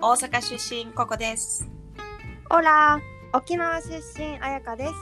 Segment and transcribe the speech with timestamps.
[0.00, 1.68] 大阪出身ココです。
[2.50, 3.00] オラ
[3.32, 4.92] 沖縄出身あやかです。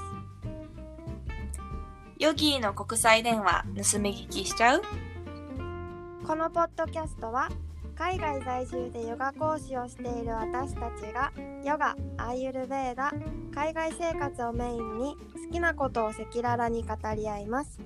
[2.19, 4.83] ヨギーの国際電話盗み聞きしちゃう？
[6.27, 7.51] このポッドキャストは
[7.95, 11.31] 海外在住でヨガ講師をしている私たちが
[11.63, 13.13] ヨガ、アーユルベーダ、
[13.55, 15.17] 海外生活をメインに
[15.47, 17.79] 好きなことを赤裸々に語り合います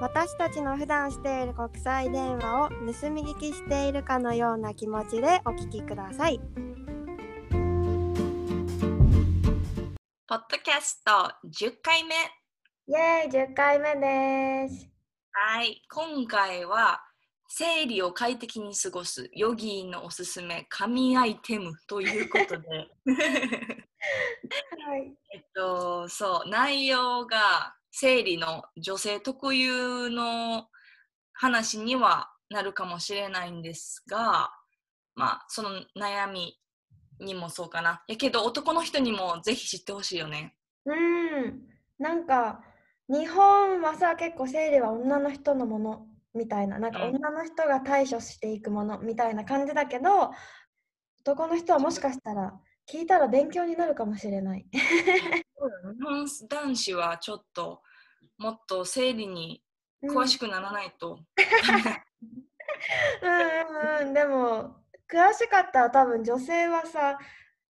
[0.00, 6.40] 私たちの普段している国際電話を盗み聞きしているかのような気持ちでお聞きください。
[10.28, 11.10] ポッドキャスト
[11.48, 12.14] 10回目。
[12.86, 14.88] イエーイ10回目です。
[15.32, 17.00] はい今回は
[17.48, 22.68] 生理を快適に過ごすヨギーのおすすめ神アイテムということで。
[24.84, 25.14] はい。
[25.34, 30.66] えっとそう内容が生理の女性特有の
[31.32, 34.50] 話にはなるかもしれないんですが
[35.14, 36.58] まあその悩み
[37.20, 38.02] にもそうかな。
[38.06, 40.54] やけど男の人にもぜひ知ってほしいよね。
[40.84, 41.62] うん。
[41.98, 42.60] なんか
[43.08, 47.16] 日本はさ結構生理は女の人のものみたいななんかうん。
[47.16, 50.30] 女の人が対処していくものみたいな感じだけど
[51.22, 52.54] 男の人はもしかしたら
[52.90, 54.66] 聞いたら勉強になるかもしれない。
[54.72, 54.82] 日
[56.02, 57.82] 本男子はちょっと
[58.38, 59.62] もっと生理に
[60.04, 61.18] 詳しくならないと、
[63.22, 64.76] うんうんうんでも
[65.10, 67.18] 詳しかったら多分女性はさ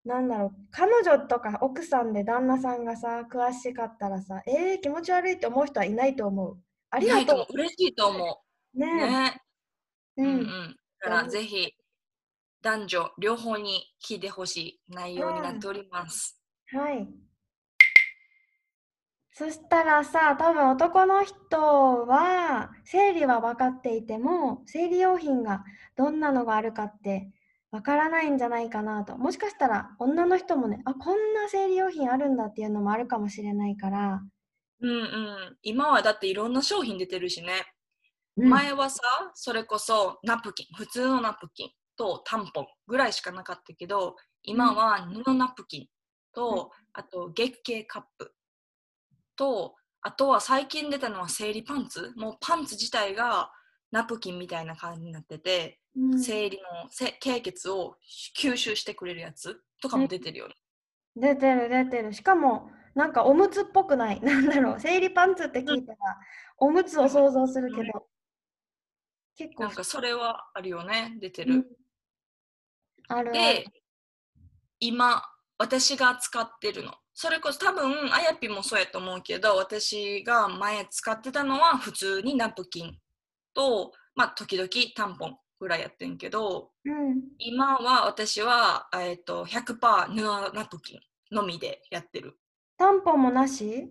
[0.04, 6.58] なんだろう彼女とか奥さんで旦那さんがさ詳しかったらさえー、気持ち悪いって思う人はいないと思う。
[6.90, 8.42] ありがと思う嬉しいと思
[8.74, 8.78] う。
[8.78, 9.42] ねうね、
[10.16, 10.22] え。
[10.22, 10.26] うん。
[10.26, 11.72] うんうん、だからぜひ
[12.62, 16.40] 男女両方に聞いてほしい内容になっております、
[16.72, 17.08] はい。
[19.32, 25.64] そしたらさ、多分男の人は生理は分かっていても、生理用品が
[25.96, 27.30] どんなのがあるかって
[27.70, 29.16] 分からないんじゃないかなと。
[29.16, 34.22] もしかしたら女の人もね、あ、こんな生理用品あるんだっていうのもあるかもしれないから。
[34.80, 37.48] うんうん、今はだっていろんな商品出てるしね、
[38.36, 39.02] うん前はさ
[39.34, 45.86] それこそナプキン普通のナプキンとタンポンぐらいしかなかったけど今は布ナプキン
[46.34, 48.32] と、あと月経カップ
[49.36, 53.50] とあとは最近出たのは生理パンツもうパンツ自体が
[53.90, 57.96] ナプキンみたいな感じになってて、うん生理のせ経血を
[58.36, 60.54] 吸収してくれるやつとかも出てるよね。
[61.16, 62.12] 出てる出てる。
[62.12, 64.20] しかも、なんかおむつっぽくない。
[64.20, 64.76] なんだろう。
[64.78, 65.98] 生理パンツって聞いたら、
[66.58, 68.06] おむつを想像するけど、
[69.36, 71.66] 結構なんかそれはあるよね出てる。
[73.08, 73.32] ある。
[73.32, 73.64] で
[74.80, 75.22] 今
[75.58, 76.94] 私が使ってるの。
[77.14, 82.96] それこそ多分あやぴもそうやと思うけど私が前使ってたのは普通にナプキン
[83.54, 87.22] とまあ時々タンポンぐらいやってんけどうん。
[87.38, 91.00] 今は私は、えー、と100%布ナプキン
[91.34, 92.38] のみでやってる。
[92.76, 93.90] タンポンもなし？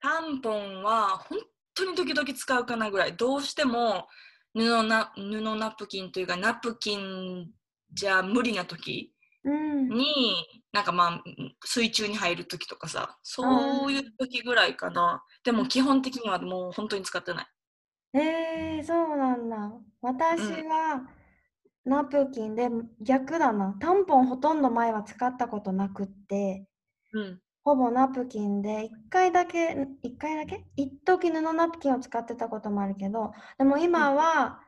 [0.00, 1.38] タンポンは本
[1.74, 3.16] 当に時々使うかなぐらい。
[3.16, 4.08] どうしても
[4.54, 7.50] 布な布ナプキンというかナプキン
[7.92, 9.12] じゃ無理な時
[9.44, 9.88] うん。
[9.88, 10.34] に
[10.72, 11.22] なんかまあ
[11.64, 15.22] 水中に入る時とかさそういう時ぐらいかな。
[15.44, 17.46] でも基本的にはもう本当に使ってない。
[18.14, 19.72] えー、そうなんだ。
[20.02, 21.02] 私は
[21.84, 22.68] ナプキンで
[23.00, 23.76] 逆だな。
[23.80, 26.66] タンポンほとんど前は使ったことなくって、
[27.12, 27.40] うん。
[27.62, 29.68] ほぼナプキンで1回だけ、
[30.04, 30.64] 1回だけ？
[30.76, 34.60] 一時布ナプキンを使ってたこともあるけど、でも今は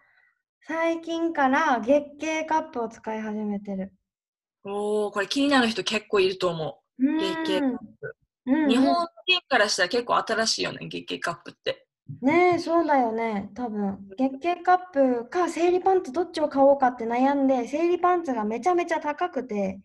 [0.66, 3.92] 最近から月経カップを使い始めてる。
[4.64, 7.06] おおこれ気になる人結構いると思う。
[7.06, 8.16] う月経カッんプ。
[8.46, 8.54] うん。
[8.54, 8.86] うん日本
[9.26, 11.86] 人からしたら結構新しいよね月経カップって。
[12.22, 13.50] ねえ、そうだよね。
[13.54, 13.98] 多分。
[14.16, 19.80] 月経カップか生理パンツどっちを買おうかって悩んで、生理パンツがめちゃめちゃ高くて、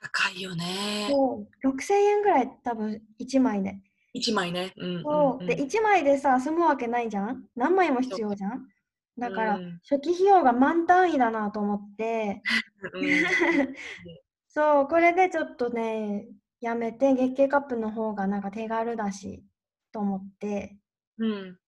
[0.00, 1.06] 高いよね。
[1.08, 1.66] そう。
[1.68, 3.78] 6000円ぐらい多分1枚で。
[4.16, 4.72] 1枚ね。
[4.76, 5.42] うんうんそう。
[5.42, 5.46] うん。
[5.46, 7.44] で、1枚でさ、済むわけないじゃん？
[7.54, 8.66] 何枚も必要じゃん？
[9.18, 12.42] だからうん、初期費用が満単位だなと思って、
[12.94, 13.24] うん
[14.48, 16.28] そう、これでちょっとね、
[16.60, 19.44] やめて月経カップの方がなんか手軽だし、
[19.92, 20.78] と思って。
[21.18, 21.58] うん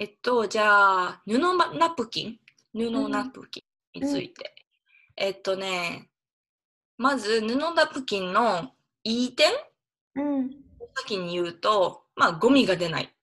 [0.00, 1.38] えっとじゃあ布
[1.76, 2.38] ナプキン？
[2.72, 3.64] 布ナプキ
[3.96, 4.54] ンについて、
[5.16, 6.08] えっとね
[6.96, 9.50] まず布ナプキンのいい点？
[10.14, 10.50] うん。
[10.96, 13.14] 先に言うと、まあ、ゴミが出ない。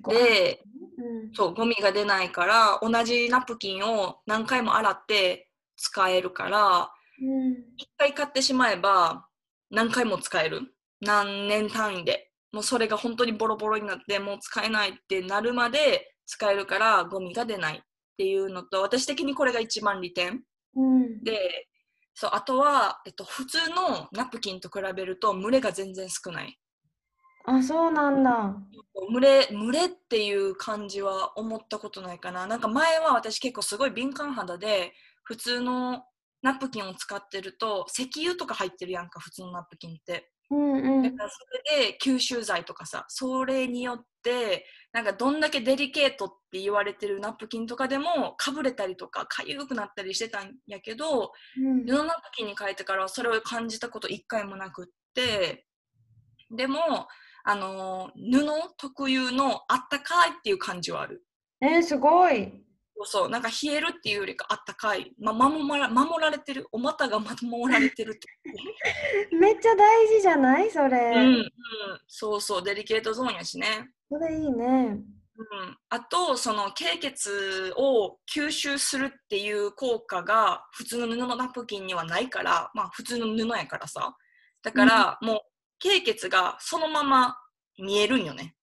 [0.00, 0.69] ごで、うん。
[1.32, 6.90] そう、ゴミが出ないから、同じナプキンを何回も洗って使えるから、
[7.22, 7.52] うん。
[7.76, 9.26] 一回買ってしまえば
[9.70, 10.74] 何回も使える。
[11.00, 12.30] 何年単位で。
[12.52, 17.80] もうそれが本当にボロボロになって、もう使えないってなるまで使えるから、ゴミが出ないっ
[18.16, 20.42] ていうのと、私的にこれが一番利点。
[20.74, 21.22] うん。
[21.22, 21.68] で
[22.14, 26.58] そうあとは、えっと、普通のナプキンと比べると蒸れが全然少ない
[27.44, 28.56] あ、そうなんだ。
[29.12, 34.92] 蒸れ蒸れっていう感じは思ったことないかななんか前は私結構すごい敏感肌で
[35.22, 36.04] 普通の
[36.42, 41.02] ナプキンを使ってると石油とか入ってるやんか普通のナプキンってうんうん。
[41.02, 41.38] だからそ
[41.74, 55.66] れで吸収剤とかさそれによってなんかどんだけデリケートって言われてるナプキンとかでもかぶれたりとかかゆくなったりしてたんやけどうん布ナプキンに変えてからはそれを感じたこと一回もなくって
[56.50, 57.06] でも
[57.44, 58.44] あの布
[58.76, 61.22] 特有のあったかいっていう感じはある。
[61.60, 62.52] えー、すごい。
[62.96, 63.28] そうそう。
[63.30, 66.66] なんか冷えるっていうよりかあったかい、まあ、守ら守られてる。
[66.72, 68.28] お股が守られてるって
[69.36, 70.70] めっちゃ大事じゃない？
[70.70, 70.98] それ。
[70.98, 71.52] うん、うん、
[72.08, 72.62] そうそう。
[72.62, 73.90] デリケートゾーンやしね。
[74.10, 74.98] それいいね。
[75.36, 84.14] うん、あとその経血を吸収するっていう効果が普通の布のナプキンにはないからまあ普通の布やからさ。
[84.62, 85.40] だからもう
[85.80, 87.36] 経血がそのまま
[87.78, 88.54] 見えるんよね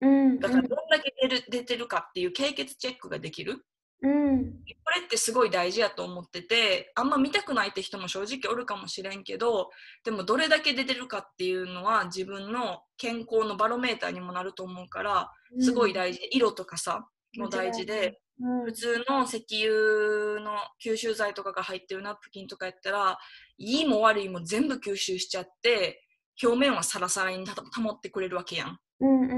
[0.00, 0.38] うん。
[0.38, 3.64] だからどんだけ出る出てるかっていう経血チェックができる
[4.02, 4.52] うん。
[4.84, 9.70] これってすごい大事やと思っててあんま見たくないって人も正直おるかもしれんけど
[10.04, 17.06] でもどれだけ出てるかっていうのは自分の健康のバロメーターにもなると思うからすごい大事で色とかさ
[17.36, 18.64] も大事でうん。
[18.66, 23.18] 普通の石油の吸収剤とかが入ってるナプキンとかやったら
[23.58, 26.04] いいも悪いも全部吸収しちゃって
[26.42, 29.34] 表面はサラサラに保ってくれるわけやんうんうんう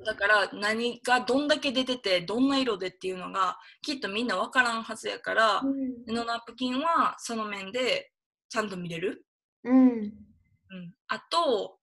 [0.00, 0.04] ん。
[0.04, 8.10] だから何がどんだけ出ててどんな色でっていうのがきっとみんな分からんはずやから、うん布ナプキンはその面で
[8.48, 9.24] ちゃんと見れる、
[9.64, 9.88] うん。
[9.88, 11.78] うん、あと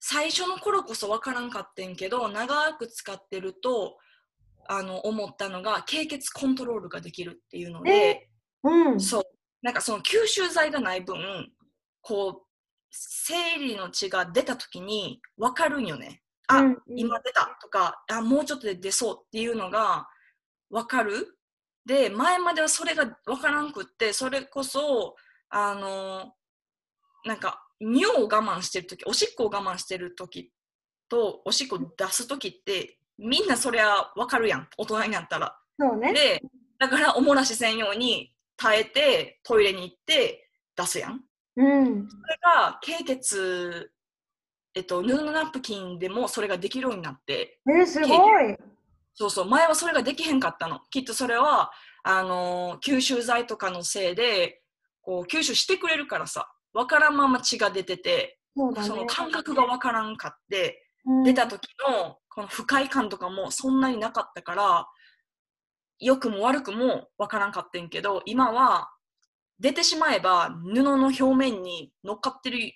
[0.00, 3.98] 最初の頃こそ分からんかってんけど長く使ってると
[4.68, 8.28] あの思ったのが経血コントロールができるっていうので、
[8.62, 9.00] うん。
[9.00, 9.22] そう
[9.62, 11.16] なんかその吸収剤がない分
[12.00, 12.49] こう
[12.90, 20.08] 生理の血が出た時に分かるんよねあ、うん今出たとかあもうちょっとで出そうっていうのが
[20.70, 21.38] 分かる
[21.86, 25.14] で前まではそれが分からんくってそれこそ
[25.48, 26.34] あの
[27.24, 30.52] なんか尿を我慢してる時おしっこを我慢してる時
[31.08, 35.56] とおしっこ出す時ってみんなそりゃ分かるやん大人になったら。
[35.78, 36.12] そうね。
[36.12, 36.42] で
[36.78, 41.20] だからおもらしせんように耐えてトイレに行って出すやん。
[41.60, 42.08] うん。
[42.08, 43.90] それが経血、
[44.74, 48.06] えっと、布のナプキンでもそれができるようになってえー、すご
[48.40, 48.56] い。
[49.14, 51.70] そうそう前はそれができへんかったのきっとそれは
[52.02, 54.62] あのー吸収剤とかのせいで
[55.02, 58.82] こう吸収してくれるからさ分からんまま血が出ててそね。
[58.82, 64.86] その感覚が分からんかってうん出た時のこの不快感とかもそんなになかったから
[65.98, 68.90] 良くも悪くも分からんかってんけど今は
[69.60, 72.70] 出てしまえば布の表面に乗っかってるっ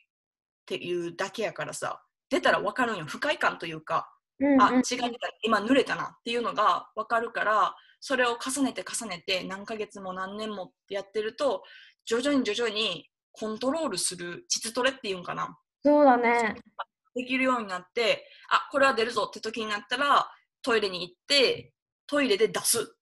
[0.66, 3.04] ていうだけやからさ出たら分かるんよ。
[3.06, 4.10] 不快感というか、
[4.40, 11.62] うんあ血が出た今濡れたなっていうのが分かるからそれを重ねて重ねて何ヶ月も何年もってやってると
[12.04, 15.56] 徐々に徐々にコントロールする膣トレっていうんかな。
[15.84, 16.56] そうだね。
[17.14, 20.28] できるようになってあこれは出るぞって時になったら
[20.62, 21.72] トイレに行って
[22.08, 22.96] トイレで出す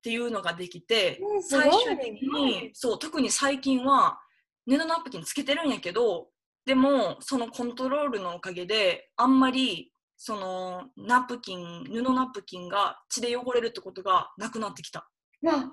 [0.00, 1.70] っていうのができてえーすごい。
[1.70, 4.18] 最終的にそう特に最近は
[4.66, 6.28] 布ナプキンつけてるんやけど
[6.64, 15.08] でもそのコントロールのおかげであんまりそのナプキン布ナプキンが血で汚れるってことがなくなってきた。
[15.42, 15.70] わ、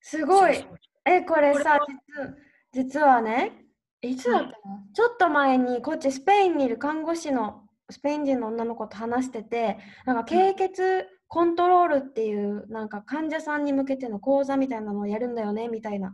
[0.00, 0.64] すごい。
[1.04, 1.78] え、これさ
[2.72, 3.66] 実実はね、
[4.02, 4.52] いつだっけな、
[4.92, 16.08] ちょっと前にこっちスペインにいる看護師のスペイン人の女の子と話してて、なんか経血コントロールっていうなんか患者さんに向けての講座みたいなのをやるんだよねみたいな。
[16.08, 16.12] っ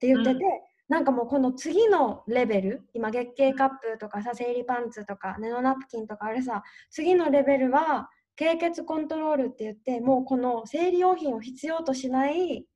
[0.00, 0.40] て言ってて、うん。
[0.88, 12.66] なんかもうこの次のレベル、今月経カップとかさ、生理パンツとか布ナプキンとかあれさ、次のレベルは経血コントロールって言って、もうこの生理用品を必要としない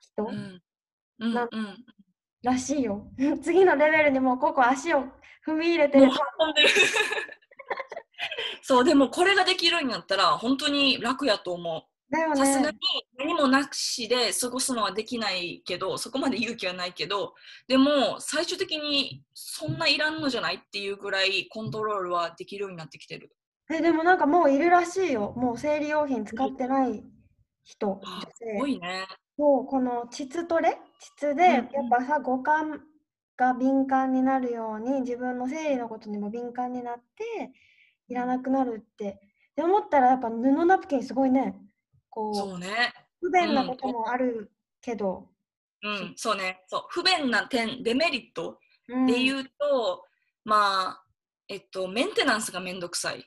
[0.00, 0.62] 人、うん。
[1.18, 1.84] うんなうん。
[2.42, 3.10] らしいよ。
[3.42, 5.04] 次のレベルにもうここ足を
[5.46, 6.10] 踏み入れてる
[8.62, 11.82] そうでもこれができるようになったら本当に楽やと思う。
[12.12, 12.72] だよさすがにね。
[13.18, 17.34] 何もなしで過ごすのはできないけどそこまで勇気はないけど
[17.68, 23.30] でも最終的にそんないらんのじゃないっていうぐらいコントロールはできるようになってきてる。
[23.72, 25.32] え、でもなんかもういるらしいよ。
[25.36, 27.04] もう生理用品使ってない
[27.62, 28.00] 人、
[28.34, 28.72] すご性。
[28.72, 29.06] いね。
[29.38, 32.82] そう、この膣トレ膣で、うんやっぱさ、五感
[33.36, 37.52] が敏感になるように、自分の生理のことにも敏感になって、
[38.10, 39.20] いらなくなるって。
[39.56, 41.56] で思ったら、やっぱ布ナプキンすごいね。
[42.10, 42.92] こう、そうね。
[43.20, 44.50] 不便なこともある
[44.82, 45.28] けど、
[45.82, 46.64] うん、そうね。
[46.68, 46.82] そう。
[46.90, 50.04] 不便な点、デメリットうんで言うと、
[50.44, 51.04] まあ、
[51.48, 53.24] えっと、メンテナンスがめんどくさい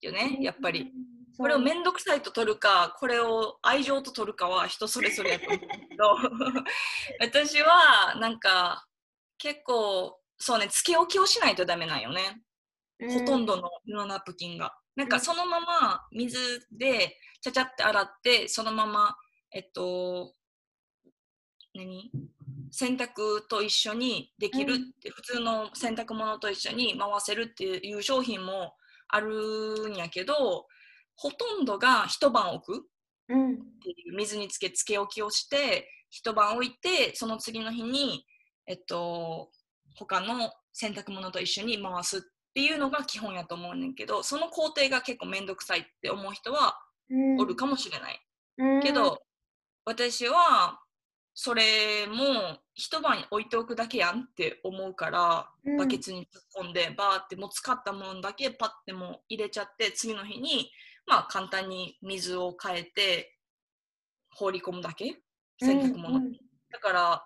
[0.00, 0.92] よね、やっぱり。。
[1.36, 6.16] これをめんどくさいと取るか、これを愛情と取るかは人それぞれやと思うけど、
[7.20, 8.86] 私はなんか
[9.38, 12.42] 結構、そうね、つけ置きをしないとダメなんよね。
[13.00, 14.74] ほとんどの布ナプキンが。
[14.96, 16.38] なんかそのまま水
[16.70, 19.16] でちゃちゃって洗って、そのまま、
[19.50, 20.34] えっと、
[21.74, 22.10] 何？
[22.70, 28.74] 洗濯と一緒にできるって、普通の洗濯物と一緒に回せるっていう商品も
[29.08, 30.66] あるんやけど、
[31.16, 32.86] ほとんどが一晩置く
[33.28, 33.52] うん。
[33.54, 38.26] っていう水につけつけ置きをして一晩置いてその次の日に
[38.66, 39.50] えっと
[39.96, 42.20] 他の洗濯物と一緒に回すっ
[42.54, 46.78] ていうのが基本やと思うねんけどその工程が結構めんどくさいって思う人は
[47.10, 47.40] うん。
[47.40, 48.20] おるかもしれない、
[48.58, 48.82] うん。
[48.82, 49.20] けど
[49.84, 50.80] 私は
[51.34, 55.76] それも一晩置いておくだけやんって思うから、うん。
[55.76, 60.70] バケツに突っ込んでバーってもう使ったものだけパッてもう入れちゃって次の日に
[61.06, 63.36] まあ簡単に水を変えて
[64.32, 65.16] 放り込むだけ？
[65.60, 66.32] 洗濯物、うんうん。
[66.72, 67.24] だから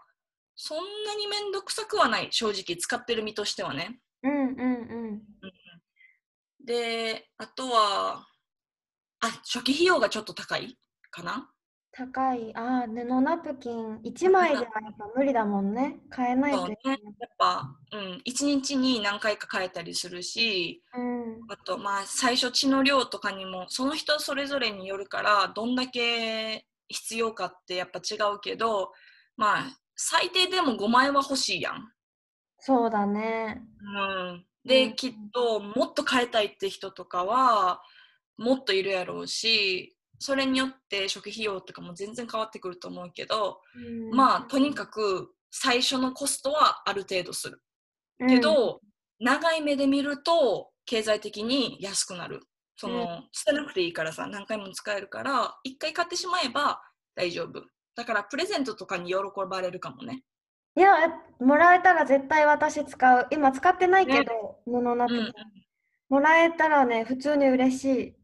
[0.56, 5.22] そんなに面倒くさくはない正直使ってる身としてはねうんうんうん。
[6.64, 8.26] であとは
[9.20, 10.78] あ初期費用がちょっと高い
[11.10, 11.50] かな？
[11.90, 12.54] 高い。
[12.54, 15.96] あー布ナプキン1枚ではやっぱ無理だもんね。
[16.10, 16.76] 買えないとね。
[16.84, 16.98] やっ
[17.38, 21.40] ぱ、うん、1日に何回か変えたりするしうん。
[21.48, 28.92] あとまあ最初血の量とかにもその人それぞれによるからどんだけ必要かってやっぱ違うけど
[29.36, 31.90] まあ最低でも5枚は欲しいやん。
[32.58, 33.62] そうだね。
[33.80, 34.96] うん、で、うん。
[34.96, 37.82] きっともっと変えたいって人とかは
[38.36, 43.60] もっといるやろうしそれによって初期費用とかも全然変わってくると思うけど、
[44.12, 47.60] まあとにかく最初のコストはある程度する。
[48.18, 48.80] くけど、
[49.20, 52.40] 長い目で見ると経済的に安くなる。
[52.76, 53.28] その、うん。
[53.32, 56.80] 捨てなくていいからさ何回も使えるから一回買ってしまえば
[57.14, 57.64] 大丈夫。
[57.94, 59.16] だからプレゼントとかに喜
[59.48, 60.22] ばれるかもね
[60.78, 63.26] いやえもらえたら絶対私使う。
[63.32, 65.32] 今使ってないけど、布ナプキン、うん
[66.08, 68.14] もらえたらね普通に嬉しい。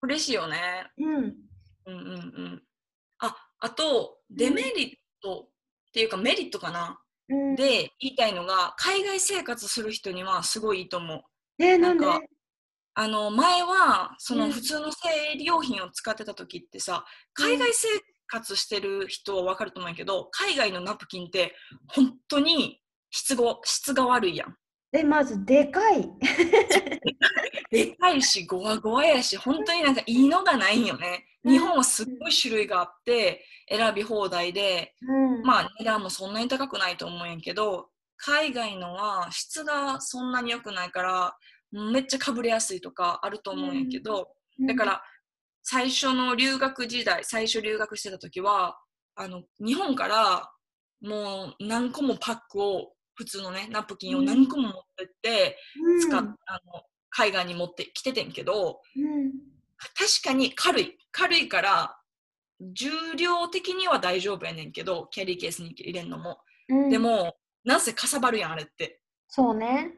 [0.00, 0.58] 嬉しいよね。
[0.96, 1.14] うん。
[1.16, 1.34] うん
[1.86, 1.94] うんう
[2.54, 2.62] ん。
[3.18, 5.48] ああとデメリット
[5.88, 7.54] っていうかメリットかな、うん。
[7.54, 11.22] で言いたいのが海外生活する人にはすごいいいと思う。
[11.62, 12.06] えー、なんで？
[12.06, 12.26] なんか
[12.94, 17.88] あの前はそうんの普通の生理用品を使ってた時ってさ、海外生
[18.28, 21.54] 活してる人は分かると思うんやけど海外のナプキンって
[21.88, 22.80] 本当に
[23.10, 24.54] 質ご質が悪いやん。
[24.92, 26.08] えまずでかい。
[27.70, 31.26] でかいしゴワゴワやし本当になんかいいのがないんよね。
[31.44, 31.52] うん。
[31.52, 35.42] 日本はすっごい種類があって選び放題でうん。
[35.42, 41.36] まあ値段もそんなに高くないと思うんやけど海外のは質がそんなに良くないから
[41.70, 44.28] めっちゃかぶれやすいとかあると思うんやけど、
[44.66, 45.02] だから
[45.70, 48.78] 最初の留学時代最初留学してた時は
[49.16, 50.50] あの日本から
[51.06, 56.00] もう何個もパックを普通のねナプキンを何個も持ってってうん。
[56.00, 59.30] 使っ、あの海外に持ってきててんけどうん。
[59.94, 61.94] 確かに軽い軽いから
[62.60, 66.38] 重量的には大丈夫やねんけどキャリーケースに入れんのも、
[66.70, 66.88] うん。
[66.88, 69.02] でもなんせかさばるやんあれって。
[69.28, 69.92] そうね。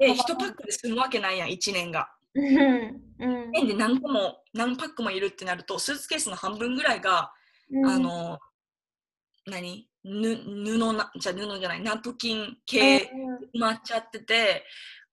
[0.00, 0.46] でかさばる。
[0.46, 3.02] 1パックで済むわけないやん1年がうん。
[3.18, 3.52] うん。
[3.52, 7.32] 年で何個も何パックもいるってなるとスーツケースの半分ぐらいが、
[7.70, 7.86] うん。
[7.86, 8.38] あの
[9.46, 9.88] 何？
[10.04, 13.08] ぬ布なじゃあ布じゃないナプキン系
[13.54, 14.64] 埋まっちゃってて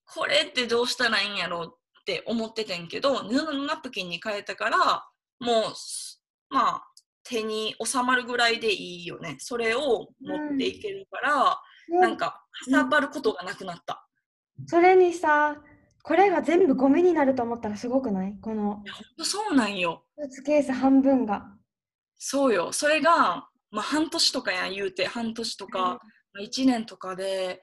[0.04, 5.06] これってどうしたらいいんやろうって思っててんけど布のナプキンに変えたから
[5.38, 6.82] もうすまあ
[7.22, 9.36] 手に収まるぐらいでいいよね。
[9.38, 12.00] それを持っていけるから、うん。
[12.00, 14.04] なんかかさばることがなくなった、
[14.66, 15.56] それにさ
[16.02, 18.34] これが全部ゴミになると思ったらすごくない？
[18.40, 18.82] この
[19.22, 21.46] そうなんよスーツケース半分が。
[22.16, 25.98] そうよそれが、まあ、半年とかやん言うて半年とか、まあ
[26.42, 27.62] 1年とかで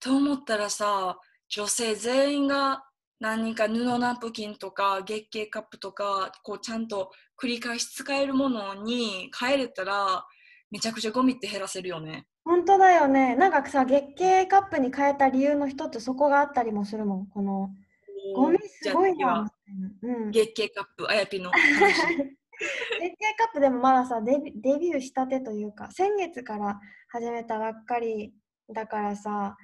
[0.00, 1.18] と思ったらさ
[1.48, 2.84] 女性全員が
[3.20, 10.24] 何か布ナプキンとか月経カップとかこうちゃんと繰り返し使えるものに変えれたら
[10.70, 12.26] めちゃくちゃゴミって減らせるよね。
[12.48, 13.36] 本当だよね。
[13.36, 17.26] なんかさ、月経カップに変えた理由の一つそこがあったりもするもん。
[17.26, 17.68] この
[18.34, 19.52] ゴミすごいな。
[20.02, 21.94] うん、月月経カップあやぴの話 経
[23.36, 28.32] カップでもまださデビ、デビューしたてというか、先月から始めたばっかり
[28.72, 29.54] だからさ、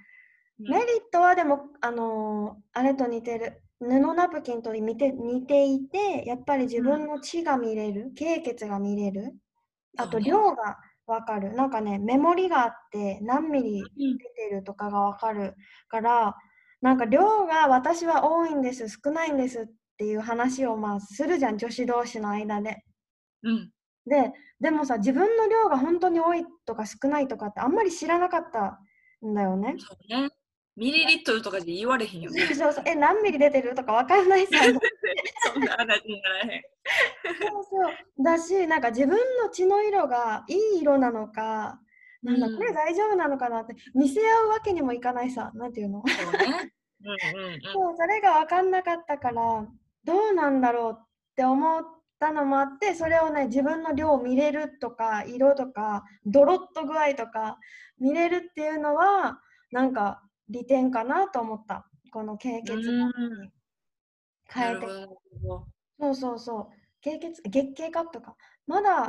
[0.59, 3.63] メリットはでも、あのーあれと似てる。
[3.81, 9.35] 布ナプキンと似て似ていて、やっぱり自分の血が見れる、経血が見れる。
[9.97, 10.77] あと量が
[11.07, 11.53] わかる。
[11.55, 15.55] なんかね、メモリがあって何ミリうん出てるとかがわかる
[15.89, 16.35] から、
[16.81, 19.65] なんか量が私は多いんです、少ないんですっ
[19.99, 22.85] ていう話をまあするじゃん、女子同士の間で。
[23.43, 23.71] うん。
[24.07, 28.81] で、でもさ、自分の量が本当に多いとか少ないとかってあんまり知らなかった
[29.27, 29.75] んだよね。
[29.79, 30.31] そうね。
[30.77, 32.47] ミリリットルとかで言われへんよね。
[32.55, 34.59] そうそう、え、何ミリ出てるとかわかんないさ。
[35.55, 36.63] そんな話にならへん。
[37.41, 37.95] そうそう。
[38.23, 41.81] だし、なんか自分の血の色がいい色なのか、
[42.23, 45.53] なんだ、うんこれ大丈夫なのかなって見せ合うわけにもいかないさ。
[45.55, 46.03] なんていうの？
[46.07, 46.73] そうね。
[47.05, 47.61] うんうんうん。
[47.61, 49.67] そう、それが分かんなかったから、
[50.05, 51.85] どうなんだろうって思っ
[52.19, 57.59] たのもあって、それをね、自分の量を見れるとか、色とか、ドロッと具合とか、
[57.99, 59.41] 見れるっていうのは、
[59.71, 61.87] なんか利点かなと思った。
[62.13, 63.53] この経血うん
[64.53, 64.87] 変えて。
[65.99, 66.67] そうそうそう。
[67.01, 68.37] 経血、月経カップか。
[68.67, 69.07] まだ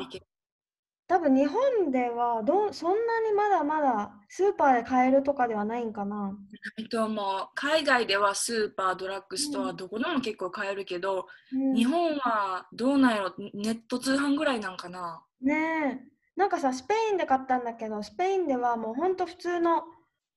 [1.08, 6.36] 多分日本ではどうそんなにまだまだスーパーで買えるとかではないんかな。
[6.77, 16.15] ないと思う海外ではスーパー、ドラッグストア、うんどこでも結構買えるけど、うん日本はどうなんやろネット通販ぐらいなんかなねえ。
[16.36, 19.84] なんかさ、スペインで買ったんだけど、スペインではもうほんと普通の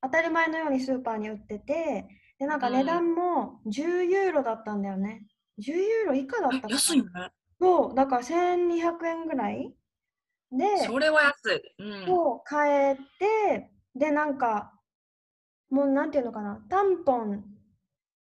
[0.02, 5.26] 当たり前のようにスーパーに売ってて、で、なんか値段も10ユーロだったんだよね。
[5.58, 7.08] 10ユーロ以下だった安いね。
[7.60, 9.74] そう、だから1200円ぐらい
[10.52, 11.62] で、それは安い。
[11.78, 12.12] うん。
[12.12, 14.72] を変えて、で、なんか、
[15.70, 17.44] もうなんていうのかな、タンポン、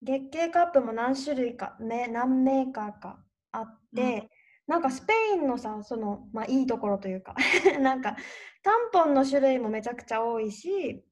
[0.01, 4.29] 月経カップも何種類か、め何メーカーかあって、
[4.67, 7.35] なんかスペインのさ、その、まあいいところというか、
[7.79, 8.15] なんか、
[8.63, 11.03] タンポンの種類もめちゃくちゃ多いし、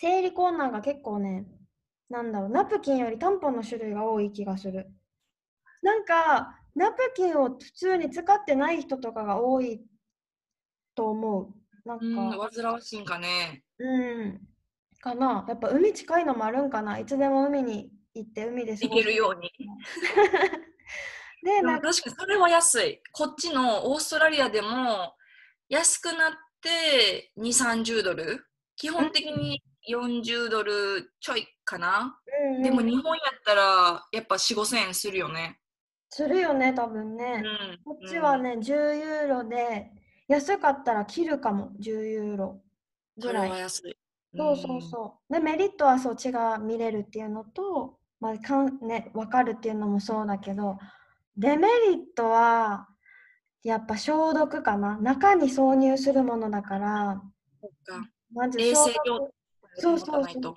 [0.00, 1.46] 生理コーナーが結構ね、
[2.08, 4.86] なんだろう、ナプキンよりタンポンの種類が多い気がする。
[5.82, 9.80] なんか、ナプキンを普通に使ってない人とかが多い
[10.94, 11.54] と思う。
[11.88, 13.62] なんうん、か、煩わしいんかね。
[13.78, 14.40] うん、
[15.00, 15.44] かな。
[15.48, 16.98] やっぱ海近いのもあるんかな。
[16.98, 19.50] いつでも海に行って海で過いごけるように。
[21.42, 23.02] で、でなんか、も確かにそれは安い。
[23.12, 25.16] こっちのオーストラリアでも
[25.68, 28.44] 安くなって2、30ドル。
[28.76, 32.18] 基本的に40ドルちょいかな。
[32.54, 35.58] うんでもうん日本やったらやっぱ4、5千円するよね。
[36.10, 37.40] するよね、多分うね。
[37.40, 37.44] ん。
[37.84, 39.90] こっちはね、10ユーロで、
[40.26, 42.62] 安かったら切るかも、10ユーロ
[43.18, 43.60] ぐらい。
[43.60, 43.96] 安い。
[44.36, 45.32] そうそうそう。
[45.32, 50.78] で、メリットはそう血が見れるっていうのと、まあ、かんね、分かるっていうのもそうだけど、
[51.36, 52.88] デメリットは、
[53.62, 54.98] やっぱ消毒かな。
[54.98, 57.22] 中に挿入するものだから、
[57.60, 59.30] そっかまず衛消毒生用
[59.78, 60.56] そうそうそう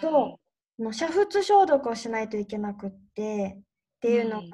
[0.00, 0.38] そ
[0.78, 3.62] うもう煮沸消毒をしないといけなくってっ
[4.00, 4.48] ていうのがうん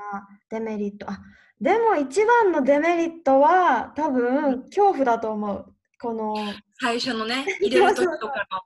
[0.50, 1.10] デメリット。
[1.10, 1.18] あ
[1.60, 5.74] でも一番のデメリットは多分恐怖だと思う。
[6.00, 6.34] この
[6.80, 8.60] 最初のね、 入れる時とかの。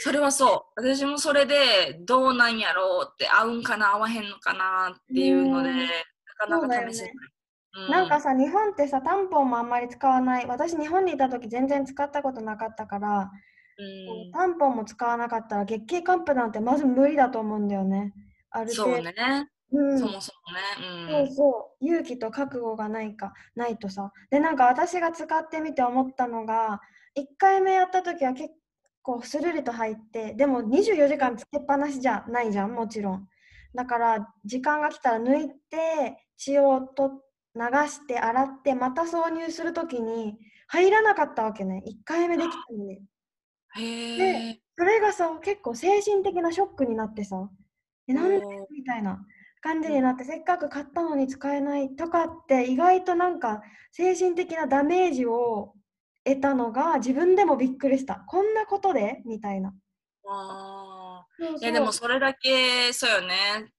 [0.00, 0.82] それはそう。
[0.82, 5.78] 私もそれでどうなんやろうって合うんかな合わへんのかなっていうので、うん
[6.48, 7.12] なかなか試せない。
[7.88, 13.30] うなんかさ日本ってさタンポンもあんまり使わない私日本にいた時全然使ったことなかったから、
[13.78, 14.32] うん。
[14.32, 18.12] タンポンも使わなかったら月経カップなんてまず無理だと思うんだよね。
[18.50, 18.94] ある程度。
[18.96, 19.14] そうね、
[19.72, 19.98] うん。
[19.98, 20.32] そもそ
[20.78, 21.26] もね。
[21.26, 21.84] そうそう。
[21.84, 24.12] 勇気と覚悟がないかないとさ。
[24.30, 26.80] でなんか私が使ってみて思ったのが
[27.16, 28.50] 1回目やった時は結
[29.02, 33.28] 構スルリと入ってでも24時間つけっぱなしじゃないじゃんもちろん。
[33.74, 37.24] だから時間が来たら抜いて血をと
[37.56, 40.36] 流して洗ってまた挿入する時に
[40.68, 41.82] 入らなかったわけね。
[41.86, 42.96] 1回目できたのに。
[42.96, 43.02] う
[43.78, 44.60] ん、へえ。
[44.76, 47.48] それがさ結構精神的なショックになってさ
[48.08, 49.24] えなんでみたいな
[49.60, 55.74] 感じになってせっかく買ったのに使えないとかって意外となんか精神的なダメージを
[56.24, 58.24] 得たのが自分でもびっくりした。
[58.26, 59.22] こんなことで？
[59.24, 59.72] みたいな。
[60.28, 61.24] あ。
[61.38, 63.70] そうーいやでもそれだけそうよね。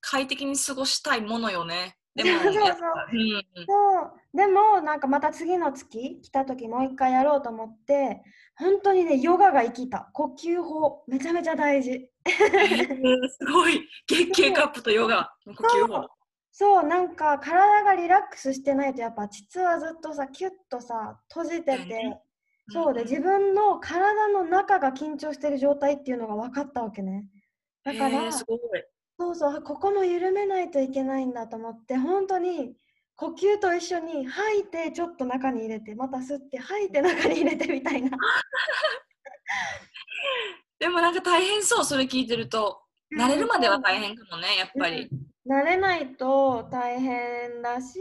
[0.00, 1.96] 快適に過ごしたいものよね。
[2.14, 2.62] でもそうそう。
[2.64, 2.72] そう
[3.12, 3.42] うん。
[3.66, 8.22] そうでもなんかまた次の月来た時もう一回やろうと思って
[8.56, 10.10] 本当にねヨガが生きた。
[10.12, 11.04] 呼吸法。
[11.06, 11.90] めちゃめちゃ大事。
[11.90, 13.88] えーすごい。
[14.06, 15.32] 月経カップとヨガ。
[15.46, 16.08] の呼吸法。
[16.50, 16.82] そう。
[16.84, 22.20] なんか体がリラックスしてないとやっぱ膣はずっとさキュッとさ閉じてて、ね
[22.70, 27.26] そうで自分の体の中が緊張してる状態っていうのが分かったわけね。
[27.84, 28.58] だから、へーすごい。
[29.18, 29.62] そうそう。
[29.62, 32.74] ここも緩めないといけないんだと思って本当に
[33.16, 38.10] 呼吸と一緒に吐いてちょっと中に入れてまた吸って吐いて中に入れてみたいな。
[40.78, 42.80] でもなんか大変そうそれ聞いてると。
[43.16, 45.08] 慣れるまでは大変かもねやっぱり、
[45.48, 48.00] 慣れないと大変だし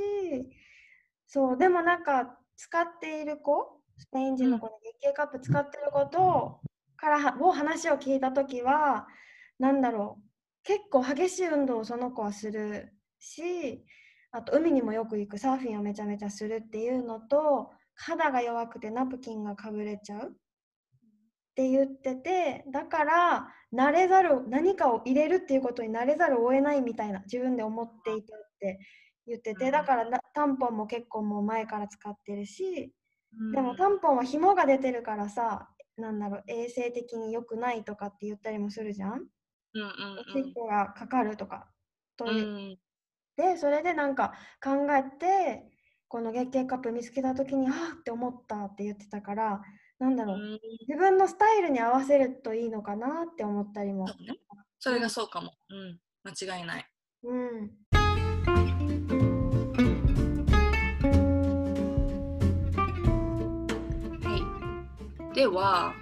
[1.28, 6.62] そうでもなんか使っている子スペイン人のこの月経カップ使ってること
[6.96, 9.08] からを話を聞いた時は
[9.60, 10.24] なんだろう
[10.64, 13.84] 結構激しい運動をその子はするし
[14.34, 20.32] あと海にもよく行くサーフィンをめちゃめちゃするっていうのと肌が弱くてナプキンがかぶれちゃうっ
[21.56, 28.80] て言っててだから慣れざる何かを入れるっていうことに慣れざるを得ないみたいな自分で思っていたって
[29.28, 32.92] 言っててだからタンポンも結構もう前から使ってるし
[33.54, 39.28] でもタンポンは紐が出てるからさなんだろう衛生的に良くないとかって言ったりもするじゃん。
[39.76, 41.68] うんうんおしっこがかかるとか
[42.18, 42.26] と
[43.36, 45.64] でそれでなんか考えて
[46.08, 49.62] この月経カップ見つけた時にあーって思ったって言ってたから
[50.00, 54.08] なんだろう、うん自分のスタイルに合わせるといいのかなって思ったりも。
[54.08, 54.36] そうね
[54.80, 55.54] それがそうかも。
[55.70, 56.00] うん。
[56.26, 56.86] 間違いない。
[57.24, 57.72] うん
[64.22, 65.36] はい。
[65.36, 65.94] では、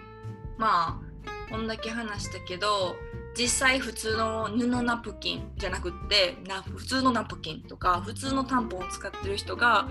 [0.57, 2.95] まあ、こんだけ話したけど、
[3.37, 9.87] 実際普通の布ナプキンじゃなくってな普通のナプキンとか普通のタンポンを使ってる人が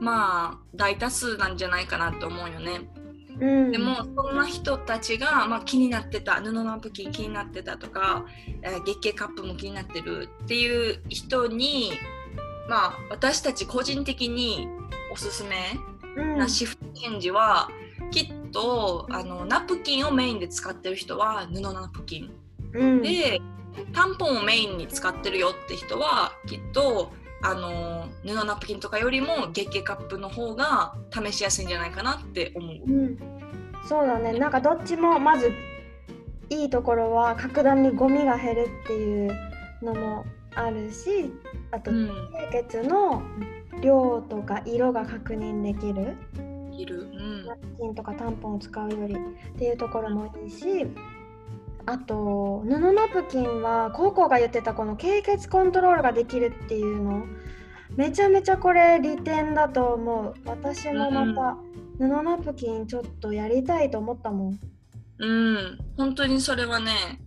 [0.00, 2.88] まあ大多数なんじゃないかなと思うよね。
[3.40, 8.26] うん、でもそんな人たちが、まあ、気になってた布ナプキン気になってたとか、
[8.62, 11.90] えー月経カップも気になってるっていう人に
[12.68, 14.68] まあ私たち個人的に
[15.12, 15.78] おすすめ
[16.16, 17.68] うんなシフトチェンジは、
[18.12, 22.30] きっとあのナプキンをメインで使ってる人は布ナプキン
[22.74, 23.40] うん、で
[23.92, 32.70] タンポンをメインに使ってるよって人はきっとあの布ナプキンとかよりも月経カップの方が試しやすいんじゃないかなって思う。
[32.86, 33.18] うん、
[33.86, 34.32] そうだね。
[34.38, 35.52] なんかどっちもまず
[36.48, 39.32] いいところは格段にゴミが減るっていう
[39.82, 41.32] のもあるし
[41.72, 42.06] あとうん、
[42.50, 43.22] 清潔の
[43.82, 46.16] 量とか色が確認できる。
[46.72, 47.00] いる。
[47.00, 47.46] うん。
[47.46, 49.18] ナプキンとかタンポンを使うよりっ
[49.58, 50.86] ていうところもいいし
[51.86, 57.26] あと布ナプキンはコウコウが言ってたこの経血コントロールができるっていうの。
[57.96, 60.34] めちゃめちゃこれ利点だと思う。
[60.46, 61.56] 私もまた
[61.98, 64.60] 布ナプキンちょっとやりたいと思ったもん。
[65.18, 67.20] うん、本当にそれはね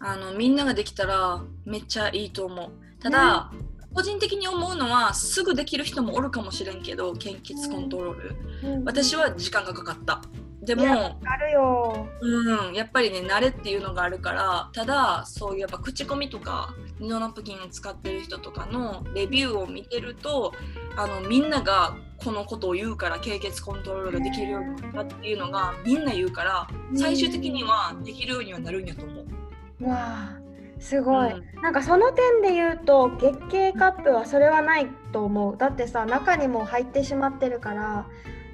[0.00, 2.70] あのみんなができたらめっちゃいいと思う。
[3.00, 3.52] ただ、
[3.94, 10.22] 個人的に思うのはすぐできる人もおるかもしれんけど献血コントロール、うん私は時間がかかった
[10.68, 12.06] でもかるよ。
[12.20, 20.52] うん、やっぱりね慣れっていうのがあるからただそういうやっぱ口コミとか布ナプキンを使ってる人とかのレビューを見てると
[20.96, 29.22] あのみんながこのことを言うから経血コントロールができるようになったっていうのがみんな言うから最終的にはできるようにはなるんやと思
[29.80, 29.84] う。
[29.84, 30.38] わあ
[30.80, 35.56] すごい、うなんかその点で言うと月経カップはそれはないと思う。
[35.56, 38.06] だってさ中にも入ってしまってるから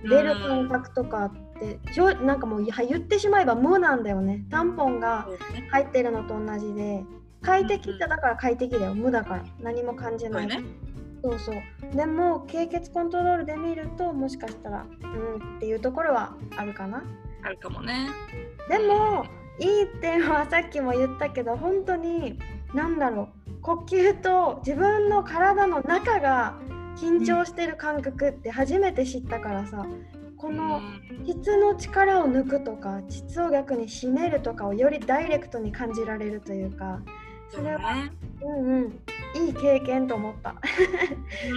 [0.08, 1.32] 出る感覚とか
[1.72, 4.44] ってなんかもう言ってしまえば無なんだよね。
[4.50, 5.28] タンポンが
[5.70, 7.04] 入ってるのと同じで
[7.42, 8.94] 快適ってだから快適だよ。
[8.94, 9.44] 無だから。
[9.60, 10.48] 何も感じない。
[11.22, 17.02] そうそうでも経血コントロールで見るともしかしたらうんっていうところはあるかな。
[17.42, 18.08] あるかもね。
[18.68, 19.24] でも
[19.58, 22.38] いい点はさっきも言ったけど本当に
[22.74, 23.62] 何だろう。
[23.62, 26.58] 呼吸と自分の体の中が
[26.96, 29.78] 緊張してる感覚って初めて知ったからさ。
[29.78, 30.13] うん
[30.50, 37.00] 膣の力を抜くとか膣を逆に締めるとかをよりダイレクトに感じられるというか
[37.48, 38.12] それはね。
[38.42, 39.00] うんうん
[39.36, 40.54] いい経験と思った。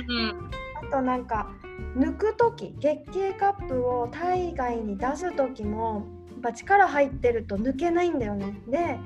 [0.07, 0.49] うん
[0.87, 1.51] あとなんか
[1.95, 8.59] 抜く時月経カップを体外に出す時もやっぱ力入ってると抜けないんだよね。
[8.67, 8.99] で